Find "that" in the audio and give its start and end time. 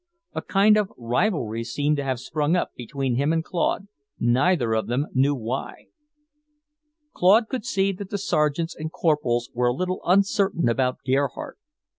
7.91-8.09